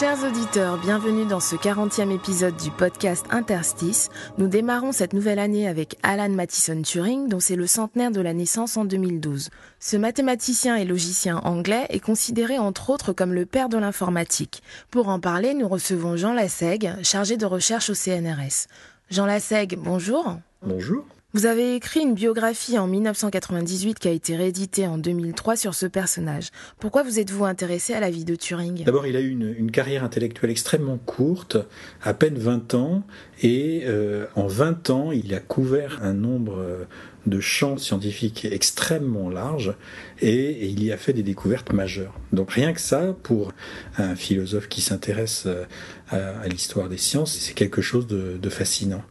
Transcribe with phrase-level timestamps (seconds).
[0.00, 4.08] Chers auditeurs, bienvenue dans ce 40e épisode du podcast Interstice.
[4.38, 8.32] Nous démarrons cette nouvelle année avec Alan Mathison Turing, dont c'est le centenaire de la
[8.32, 9.50] naissance en 2012.
[9.78, 14.62] Ce mathématicien et logicien anglais est considéré entre autres comme le père de l'informatique.
[14.90, 18.68] Pour en parler, nous recevons Jean Lassègue, chargé de recherche au CNRS.
[19.10, 20.38] Jean Lassègue, bonjour.
[20.62, 21.04] Bonjour.
[21.32, 25.86] Vous avez écrit une biographie en 1998 qui a été rééditée en 2003 sur ce
[25.86, 26.48] personnage.
[26.80, 28.82] Pourquoi vous êtes-vous intéressé à la vie de Turing?
[28.82, 31.56] D'abord, il a eu une, une carrière intellectuelle extrêmement courte,
[32.02, 33.04] à peine 20 ans,
[33.42, 36.84] et euh, en 20 ans, il a couvert un nombre euh,
[37.26, 39.74] de champs scientifiques extrêmement large,
[40.20, 42.18] et, il y a fait des découvertes majeures.
[42.32, 43.52] Donc rien que ça, pour
[43.98, 45.62] un philosophe qui s'intéresse euh,
[46.08, 49.04] à, à l'histoire des sciences, c'est quelque chose de, de fascinant.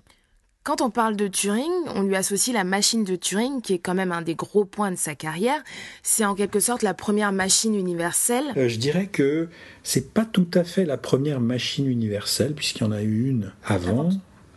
[0.69, 3.95] Quand on parle de Turing, on lui associe la machine de Turing, qui est quand
[3.95, 5.63] même un des gros points de sa carrière.
[6.03, 8.43] C'est en quelque sorte la première machine universelle.
[8.55, 9.47] Euh, je dirais que
[9.81, 13.51] c'est pas tout à fait la première machine universelle, puisqu'il y en a eu une
[13.65, 14.09] avant,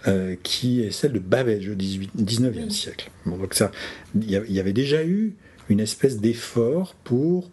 [0.06, 3.10] euh, qui est celle de Babbage au 18, 19e siècle.
[3.24, 3.70] Bon, donc ça,
[4.14, 5.34] il y a- il y avait déjà eu
[5.70, 7.50] une espèce d'effort pour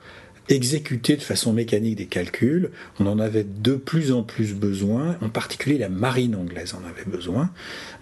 [0.49, 2.71] exécuter de façon mécanique des calculs.
[2.99, 7.09] On en avait de plus en plus besoin, en particulier la marine anglaise en avait
[7.09, 7.51] besoin,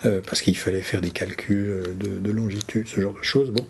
[0.06, 3.52] euh, parce qu'il fallait faire des calculs de, de longitude, ce genre de choses.
[3.52, 3.66] Bon,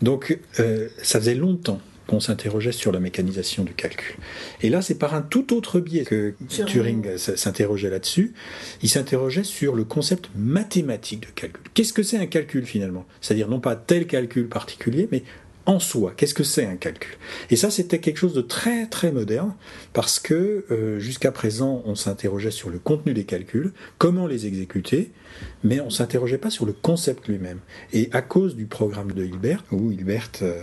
[0.00, 4.16] donc euh, ça faisait longtemps qu'on s'interrogeait sur la mécanisation du calcul.
[4.60, 6.66] Et là, c'est par un tout autre biais que Turing.
[6.66, 8.34] Turing s'interrogeait là-dessus.
[8.82, 11.62] Il s'interrogeait sur le concept mathématique de calcul.
[11.74, 13.06] Qu'est-ce que c'est un calcul finalement?
[13.20, 15.22] C'est-à-dire non pas tel calcul particulier, mais
[15.66, 17.14] en soi, qu'est-ce que c'est un calcul?
[17.50, 19.54] Et ça, c'était quelque chose de très très moderne,
[19.92, 25.10] parce que euh, jusqu'à présent, on s'interrogeait sur le contenu des calculs, comment les exécuter,
[25.64, 27.58] mais on s'interrogeait pas sur le concept lui-même.
[27.92, 30.62] Et à cause du programme de Hilbert, où Hilbert euh,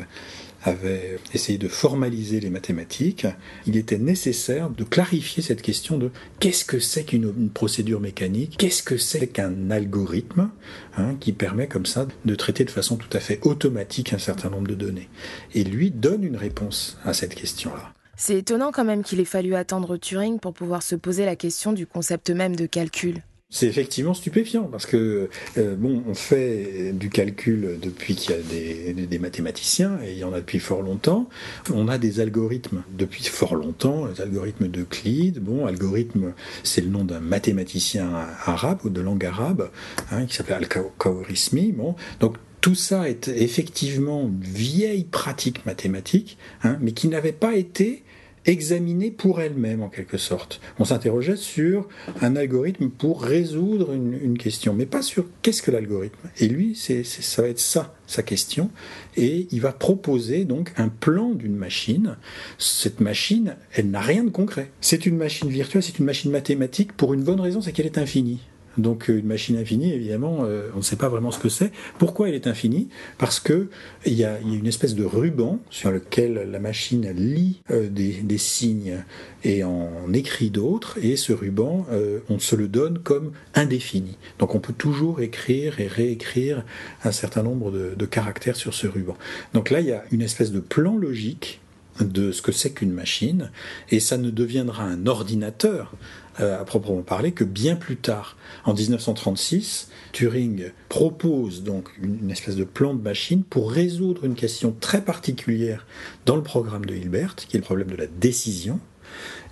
[0.64, 3.28] avait essayé de formaliser les mathématiques,
[3.66, 8.56] il était nécessaire de clarifier cette question de qu'est-ce que c'est qu'une une procédure mécanique,
[8.58, 10.50] qu'est-ce que c'est qu'un algorithme
[10.98, 14.50] hein, qui permet comme ça de traiter de façon tout à fait automatique un certain
[14.50, 15.10] nombre de données.
[15.54, 17.94] Et lui donne une réponse à cette question-là.
[18.16, 21.72] C'est étonnant quand même qu'il ait fallu attendre Turing pour pouvoir se poser la question
[21.72, 23.24] du concept même de calcul.
[23.52, 25.28] C'est effectivement stupéfiant parce que
[25.58, 30.24] euh, bon, on fait du calcul depuis qu'il y a des, mathématiciens et il y
[30.24, 31.28] en a depuis fort longtemps.
[31.74, 35.40] On a des algorithmes depuis fort longtemps, les algorithmes d'Euclide.
[35.40, 36.34] Bon, algorithme,
[36.64, 38.12] c'est le nom d'un mathématicien
[38.46, 39.72] arabe ou de langue arabe
[40.12, 41.72] hein, qui s'appelait Al-Khwarizmi.
[41.72, 47.56] Bon, donc tout ça est effectivement une vieille pratique mathématique, hein, mais qui n'avait pas
[47.56, 48.04] été
[48.50, 50.60] examinée pour elle-même en quelque sorte.
[50.80, 51.88] On s'interrogeait sur
[52.22, 56.30] un algorithme pour résoudre une, question, mais pas sur qu'est-ce que l'algorithme.
[56.40, 58.70] Et lui, c'est- ça va être ça, sa question.
[59.18, 62.18] Et il va proposer donc un plan d'une machine.
[62.58, 64.72] Cette machine, elle n'a rien de concret.
[64.82, 67.98] C'est une machine virtuelle, c'est une machine mathématique pour une bonne raison, c'est qu'elle est
[67.98, 68.40] infinie.
[68.78, 71.72] Donc euh, une machine infinie, évidemment, euh, on ne sait pas vraiment ce que c'est.
[71.98, 72.90] Pourquoi elle est infinie?
[73.18, 73.70] Parce que
[74.06, 79.04] il y, a, une espèce de ruban sur lequel la machine lit euh, des, signes
[79.44, 81.86] et en écrit d'autres, et ce ruban,
[82.30, 84.18] on se le donne comme indéfini.
[84.38, 86.64] Donc on peut toujours écrire et réécrire
[87.04, 89.18] un certain nombre de caractères sur ce ruban.
[89.54, 91.60] Donc là, il y a une espèce de plan logique
[92.00, 93.52] de ce que c'est qu'une machine,
[93.90, 95.94] et ça ne deviendra un ordinateur
[96.40, 98.38] euh, à proprement parler que bien plus tard.
[98.64, 104.74] En 1936, Turing propose donc une, espèce de plan de machine pour résoudre une question
[104.80, 105.86] très particulière
[106.26, 108.80] dans le programme de Hilbert, qui est le problème de la décision.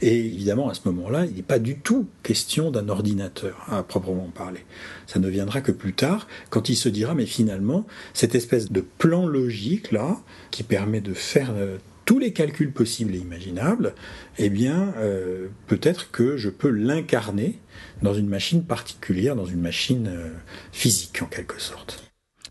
[0.02, 4.30] Et évidemment, à ce moment-là, il n'est pas du tout question d'un ordinateur à proprement
[4.34, 4.64] parler.
[5.08, 8.82] Ça ne viendra que plus tard, quand il se dira, mais finalement, cette espèce de
[8.82, 10.22] plan logique là,
[10.52, 13.94] qui permet de faire euh, tous les calculs possibles et imaginables,
[14.38, 17.60] eh bien, euh, peut-être que je peux l'incarner
[18.02, 20.30] dans une machine particulière, dans une machine euh,
[20.72, 22.02] physique en quelque sorte.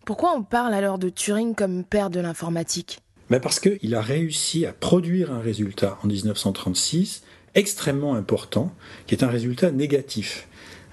[0.05, 2.99] Pourquoi on parle alors de Turing comme père de l'informatique?
[3.31, 8.73] Ben parce qu'il a réussi à produire un résultat en 1936 extrêmement important,
[9.07, 10.47] qui est un résultat négatif.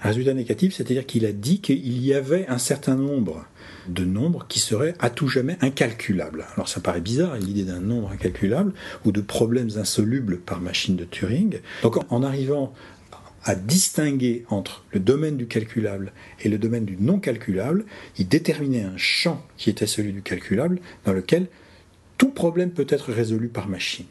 [0.04, 3.46] Résultat négatif, c'est-à-dire qu'il a dit qu'il y avait un certain nombre
[3.88, 6.44] de nombres qui seraient à tout jamais incalculables.
[6.54, 8.74] Alors ça paraît bizarre, l'idée d'un nombre incalculable
[9.06, 11.58] ou de problèmes insolubles par machine de Turing.
[11.82, 12.74] Donc en arrivant
[13.44, 16.12] à distinguer entre le domaine du calculable
[16.42, 17.86] et le domaine du non calculable,
[18.18, 21.46] il déterminait un champ qui était celui du calculable, dans lequel
[22.18, 24.06] tout problème peut être résolu par machine.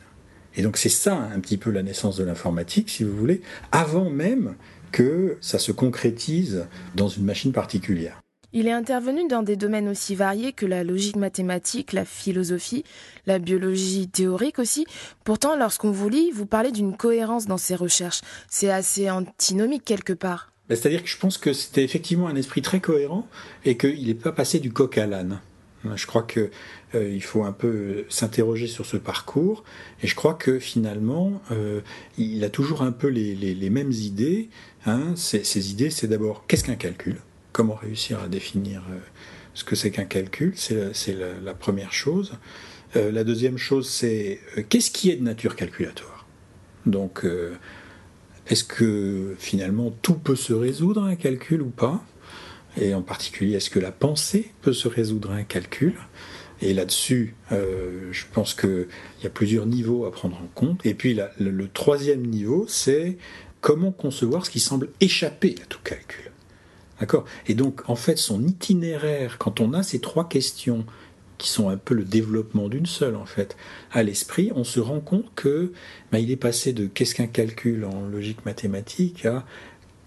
[0.56, 3.42] Et donc c'est ça un petit peu la naissance de l'informatique, si vous voulez,
[3.72, 4.56] avant même
[4.94, 8.22] que ça se concrétise dans une machine particulière.
[8.56, 12.84] Il est intervenu dans des domaines aussi variés que la logique mathématique, la philosophie,
[13.26, 14.86] la biologie théorique aussi.
[15.24, 18.22] Pourtant, lorsqu'on vous lit, vous parlez d'une cohérence dans ses recherches.
[18.48, 20.54] C'est assez antinomique quelque part.
[20.70, 23.28] Ben, c'est-à-dire que je pense que c'était effectivement un esprit très cohérent
[23.66, 25.42] et qu'il n'est pas passé du coq à l'âne.
[25.96, 26.50] Je crois qu'il
[26.96, 29.64] euh, faut un peu s'interroger sur ce parcours
[30.02, 31.82] et je crois que finalement euh,
[32.18, 34.50] il a toujours un peu les, mêmes idées.
[34.86, 35.14] Hein.
[35.16, 37.18] Ces, idées, c'est d'abord qu'est-ce qu'un calcul?
[37.52, 38.98] Comment réussir à définir euh,
[39.54, 40.54] ce que c'est qu'un calcul?
[40.56, 42.34] C'est la, première chose.
[42.96, 44.40] la deuxième chose, c'est
[44.70, 46.26] qu'est-ce qui est de nature calculatoire?
[46.86, 47.26] Donc
[48.48, 52.04] est-ce que finalement tout peut se résoudre à un calcul ou pas?
[52.80, 55.94] Et en particulier, est-ce que la pensée peut se résoudre à un calcul?
[56.62, 58.88] Et là-dessus, euh, je pense qu'il
[59.22, 60.86] y a plusieurs niveaux à prendre en compte.
[60.86, 63.18] Et puis le, troisième niveau, c'est
[63.62, 66.32] comment concevoir ce qui semble échapper à tout calcul.
[67.00, 67.26] D'accord?
[67.48, 70.86] Et donc, en fait, son itinéraire, quand on a ces trois questions
[71.38, 73.58] qui sont un peu le développement d'une seule en fait
[73.92, 75.74] à l'esprit, on se rend compte que
[76.12, 79.46] ben, il est passé de qu'est-ce qu'un calcul en logique mathématique à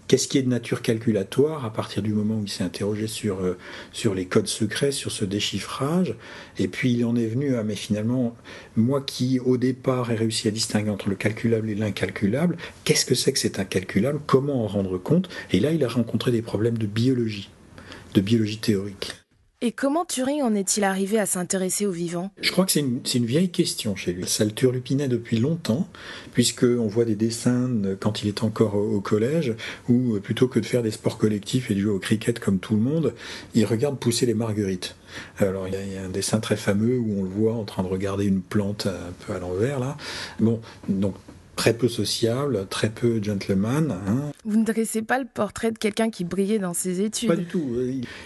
[0.07, 3.41] qu'est-ce qui est de nature calculatoire à partir du moment où il s'est interrogé sur,
[3.41, 3.57] euh,
[3.91, 6.15] sur les codes secrets, sur ce déchiffrage?
[6.57, 8.35] Et puis il en est venu à, mais finalement,
[8.75, 13.15] moi qui au départ ai réussi à distinguer entre le calculable et l'incalculable, qu'est-ce que
[13.15, 14.19] c'est que c'est incalculable?
[14.25, 15.29] Comment en rendre compte?
[15.51, 17.49] Et là, il a rencontré des problèmes de biologie,
[18.13, 19.13] de biologie théorique.
[19.59, 23.25] Et comment Turing en est-il arrivé à s'intéresser aux vivants Je crois que c'est une,
[23.25, 24.27] vieille question chez lui.
[24.27, 25.87] Ça le turlupinait depuis longtemps,
[26.33, 27.67] puisqu'on voit des dessins
[27.99, 29.55] quand il est encore au, collège,
[29.89, 32.59] où euh, plutôt que de faire des sports collectifs et de jouer au cricket comme
[32.59, 33.15] tout le monde,
[33.55, 34.95] il regarde pousser les marguerites.
[35.39, 37.55] Alors il y, a, il y, a, un dessin très fameux où on le voit
[37.55, 39.97] en train de regarder une plante un peu à l'envers là.
[40.39, 41.15] Bon, donc
[41.57, 43.91] très peu sociable, très peu gentleman.
[44.07, 44.31] Hein.
[44.45, 47.45] Vous ne dressez pas le portrait de quelqu'un qui brillait dans ses études Pas du
[47.45, 47.65] tout.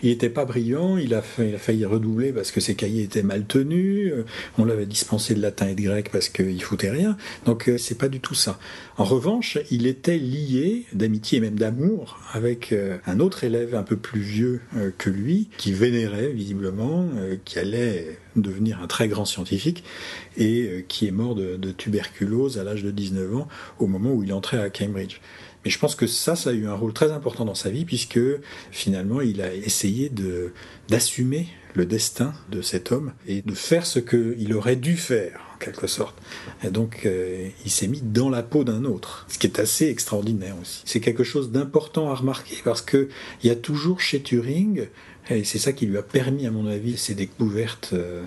[0.04, 3.24] Il n'était pas brillant, il a, il a, failli redoubler parce que ses cahiers étaient
[3.24, 4.14] mal tenus,
[4.58, 7.18] on l'avait dispensé de latin et de grec parce qu'il foutait rien.
[7.46, 8.60] Donc euh, c'est pas du tout ça.
[8.98, 13.84] En revanche, il était lié d'amitié et même d'amour avec euh, un autre élève un
[13.84, 17.10] peu plus vieux euh, que lui, qui vénérait visiblement,
[17.46, 19.84] qui allait devenir un très grand scientifique
[20.38, 23.48] et qui est mort de, de tuberculose à l'âge de 19 ans
[23.80, 25.20] au moment où il entrait à Cambridge.
[25.64, 27.86] Mais je pense que ça, ça a eu un rôle très important dans sa vie,
[27.86, 28.20] puisque
[28.72, 30.54] finalement, il a essayé de
[30.90, 35.58] d'assumer le destin de cet homme et de faire ce qu'il aurait dû faire, en
[35.58, 36.18] quelque sorte.
[36.64, 39.88] Et donc, euh, il s'est mis dans la peau d'un autre, ce qui est assez
[39.88, 40.82] extraordinaire aussi.
[40.86, 43.08] C'est quelque chose d'important à remarquer, parce que
[43.44, 44.88] il y a toujours chez Turing,
[45.30, 48.24] et c'est ça qui lui a permis, à mon avis, ses découvertes euh,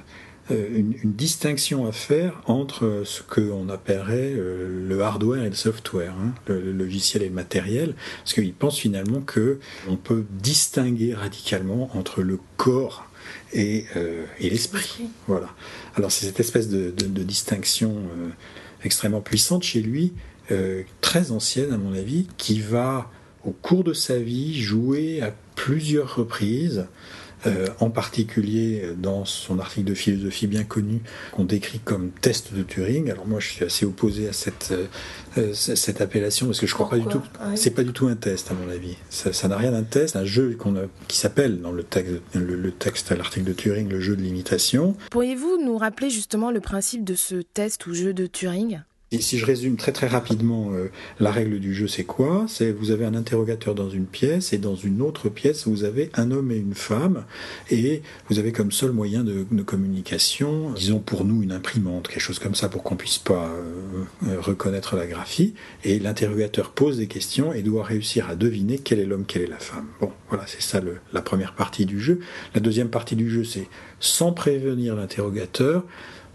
[0.50, 6.12] euh, une, distinction à faire entre ce qu'on appellerait euh, le hardware et le software,
[6.20, 9.58] hein, le, logiciel et le matériel, parce qu'il pense finalement que
[9.88, 13.06] on peut distinguer radicalement entre le corps
[13.54, 15.04] et, euh, et l'esprit.
[15.28, 15.48] Voilà.
[15.94, 17.96] Alors c'est cette espèce de, de, de distinction
[18.84, 20.12] extrêmement puissante chez lui,
[21.00, 23.10] très ancienne à mon avis, qui va
[23.46, 25.32] au cours de sa vie jouer à
[25.64, 26.84] plusieurs reprises
[27.46, 31.00] euh, en particulier dans son article de philosophie bien connu
[31.32, 33.10] qu'on décrit comme test de Turing.
[33.10, 34.86] Alors moi je suis assez opposé à cette, euh,
[35.38, 37.22] euh, cette appellation parce que je crois pas du tout.
[37.54, 38.98] C'est pas du tout un test à mon avis.
[39.08, 40.16] Ça n'a rien d'un test.
[40.16, 40.74] Un jeu qu'on
[41.08, 44.22] qui s'appelle dans le texte, le, le texte à l'article de Turing le jeu de
[44.22, 44.94] l'imitation.
[45.10, 48.80] Pourriez-vous nous rappeler justement le principe de ce test ou jeu de Turing?
[49.20, 52.46] Si je résume très très rapidement euh, la règle du jeu, c'est quoi?
[52.48, 56.10] C'est vous avez un interrogateur dans une pièce et dans une autre pièce vous avez
[56.14, 57.24] un homme et une femme
[57.70, 62.38] et vous avez comme seul moyen de, communication, disons pour nous une imprimante, quelque chose
[62.38, 65.54] comme ça pour qu'on puisse pas euh, euh, reconnaître la graphie.
[65.84, 69.46] Et l'interrogateur pose des questions et doit réussir à deviner quel est l'homme, quelle est
[69.46, 69.86] la femme.
[70.00, 70.80] Bon, voilà, c'est ça
[71.12, 72.20] la première partie du jeu.
[72.54, 73.68] La deuxième partie du jeu, c'est
[74.00, 75.84] sans prévenir l'interrogateur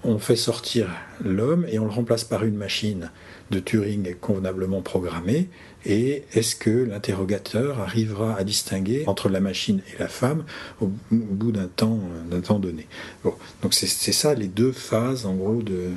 [0.04, 0.90] on fait sortir
[1.24, 3.12] l'homme et on le remplace par une machine
[3.52, 5.50] de Turing convenablement programmée.
[5.86, 10.44] Et est-ce que l'interrogateur arrivera à distinguer entre la machine et la femme
[10.82, 12.00] au, bout d'un temps,
[12.44, 12.88] temps donné?
[13.24, 15.90] Bon, donc c'est ça les deux phases en gros de,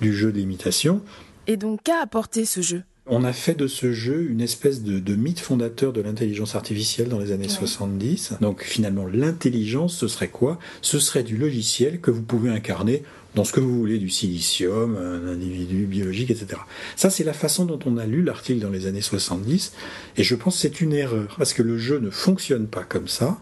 [0.00, 1.02] du jeu d'imitation.
[1.46, 2.82] Et donc qu'a apporté ce jeu?
[3.08, 7.18] On a fait de ce jeu une espèce de, mythe fondateur de l'intelligence artificielle dans
[7.18, 8.34] les années 70.
[8.40, 10.58] Donc finalement, l'intelligence, ce serait quoi?
[10.82, 13.02] Ce serait du logiciel que vous pouvez incarner
[13.34, 16.60] dans ce que vous voulez, du silicium, un individu biologique, etc.
[16.96, 19.72] Ça, c'est la façon dont on a lu l'article dans les années 70,
[20.16, 23.06] et je pense que c'est une erreur, parce que le jeu ne fonctionne pas comme
[23.06, 23.38] ça,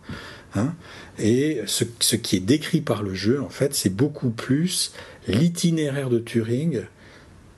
[0.55, 0.75] hein,
[1.19, 4.93] et ce, ce qui est décrit par le jeu, en fait, c'est beaucoup plus
[5.29, 6.83] l'itinéraire de Turing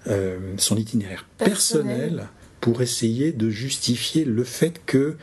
[0.09, 2.29] euh, son itinéraire personnel.
[2.61, 5.17] pour essayer de justifier le fait que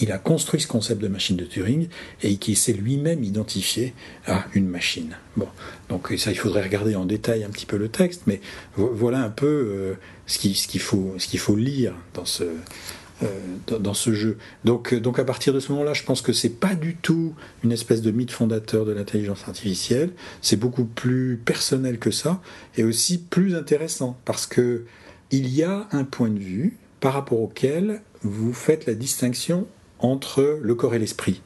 [0.00, 1.88] il a construit ce concept de machine de Turing
[2.22, 3.94] et qu'il s'est lui-même identifié
[4.26, 5.16] à une machine.
[5.36, 5.46] Bon,
[5.88, 8.40] donc ça, il faudrait regarder en détail un petit peu le texte, mais
[8.76, 9.94] voilà un peu euh,
[10.26, 12.44] ce qu'il faut, ce qu'il faut lire dans ce,
[13.22, 14.38] euh, dans, ce jeu.
[14.64, 17.34] Donc, euh, donc à partir de ce moment-là, je pense que c'est pas du tout
[17.62, 20.10] une espèce de mythe fondateur de l'intelligence artificielle.
[20.42, 22.40] C'est beaucoup plus personnel que ça
[22.76, 24.84] et aussi plus intéressant parce que
[25.30, 29.66] il y a un point de vue par rapport auquel vous faites la distinction
[30.00, 31.40] entre le corps et l'esprit.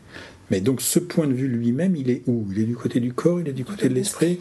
[0.51, 2.47] Mais donc ce point de vue lui-même, il est où?
[2.51, 4.39] Il est du côté du corps, il est du côté de l'esprit?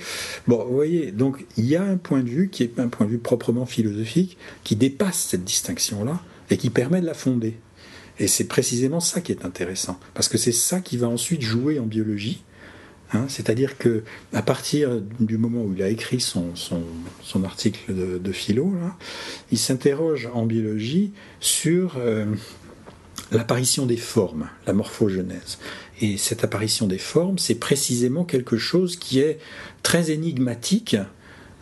[0.48, 3.06] Bon, vous voyez, donc il y a un point de vue qui est un point
[3.06, 7.58] de vue proprement philosophique, qui dépasse cette distinction-là, et qui permet de la fonder.
[8.20, 11.80] Et c'est précisément ça qui est intéressant, parce que c'est ça qui va ensuite jouer
[11.80, 12.44] en biologie.
[13.14, 18.32] Hein, C'est-à-dire que à partir du moment où il a écrit son, son, article de,
[18.32, 18.74] philo,
[19.52, 22.26] il s'interroge en biologie sur euh,
[23.32, 25.58] l'apparition des formes, la morphogenèse.
[26.02, 29.40] Et cette apparition des formes, c'est précisément quelque chose qui est
[29.84, 30.98] très énigmatique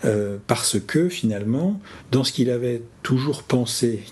[0.03, 1.79] euh, parce que finalement,
[2.11, 4.03] dans ce qu'il avait toujours pensé,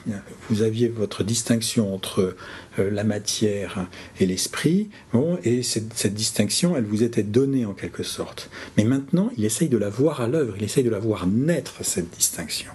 [0.50, 2.36] vous aviez votre distinction entre
[2.80, 3.88] euh, la matière
[4.20, 8.50] et l'esprit, bon, et cette, distinction, elle vous était donnée en quelque sorte.
[8.78, 11.84] Mais maintenant, il essaye de la voir à l'œuvre, il essaye de la voir naître,
[11.84, 12.72] cette distinction.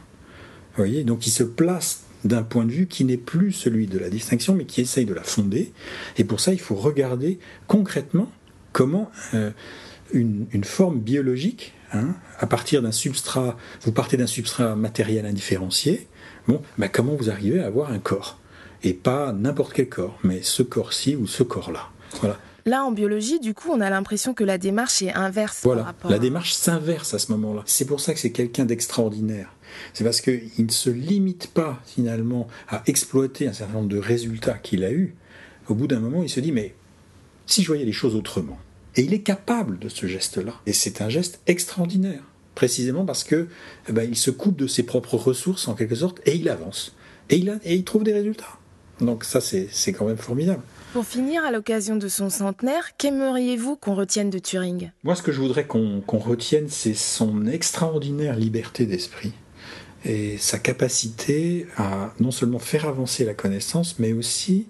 [0.76, 3.98] Vous voyez Donc il se place d'un point de vue qui n'est plus celui de
[3.98, 5.72] la distinction, mais qui essaye de la fonder.
[6.18, 8.30] Et pour ça, il faut regarder concrètement
[8.72, 9.50] comment euh,
[10.12, 16.06] une, une, forme biologique Hein, à partir d'un substrat, vous partez d'un substrat matériel indifférencié,
[16.46, 18.38] bon, ben comment vous arrivez à avoir un corps?
[18.82, 21.88] Et pas n'importe quel corps, mais ce corps-ci ou ce corps-là.
[22.20, 22.38] Voilà.
[22.66, 25.60] Là, en biologie, du coup, on a l'impression que la démarche est inverse.
[25.64, 27.62] Voilà, la démarche s'inverse à ce moment-là.
[27.64, 29.54] C'est pour ça que c'est quelqu'un d'extraordinaire.
[29.94, 34.58] C'est parce qu'il ne se limite pas, finalement, à exploiter un certain nombre de résultats
[34.58, 35.14] qu'il a eus.
[35.68, 36.74] Au bout d'un moment, il se dit, mais
[37.46, 38.58] si je voyais les choses autrement,
[38.98, 40.54] et il est capable de ce geste-là.
[40.66, 42.22] Et c'est un geste extraordinaire,
[42.56, 43.46] précisément parce que
[43.88, 46.96] eh ben, il se coupe de ses propres ressources en quelque sorte et il avance.
[47.30, 48.58] Et il, a, et il trouve des résultats.
[49.00, 50.62] Donc ça, c'est quand même formidable.
[50.92, 54.90] Pour finir, à l'occasion de son centenaire, qu'aimeriez-vous qu'on retienne de Turing?
[55.04, 59.32] Moi, ce que je voudrais qu'on retienne, c'est son extraordinaire liberté d'esprit
[60.04, 64.66] et sa capacité à non seulement faire avancer la connaissance, mais aussi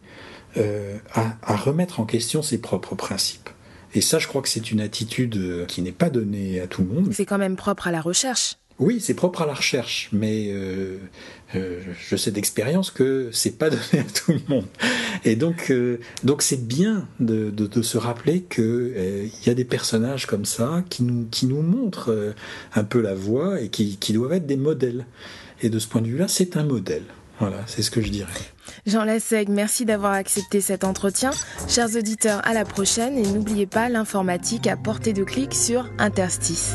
[0.58, 3.47] euh, à remettre en question ses propres principes.
[3.94, 6.82] Et ça, je crois que c'est une attitude euh, qui n'est pas donnée à tout
[6.82, 7.12] le monde.
[7.12, 8.56] C'est quand même propre à la recherche.
[8.78, 10.98] Oui, c'est propre à la recherche, mais euh,
[11.56, 14.66] euh, je sais d'expérience que c'est pas donné à tout le monde.
[15.24, 15.72] Et donc,
[16.22, 20.84] donc c'est bien de, de, se rappeler que il y a des personnages comme ça
[20.90, 22.34] qui nous qui nous montrent
[22.76, 25.06] un peu la voie et qui, qui doivent être des modèles.
[25.60, 27.02] Et de ce point de vue-là, c'est un modèle.
[27.40, 28.32] Voilà, c'est ce que je dirais.
[28.86, 31.30] Jean Lasseg, merci d'avoir accepté cet entretien.
[31.68, 36.74] Chers auditeurs, à la prochaine et n'oubliez pas l'informatique à portée de clic sur Interstice.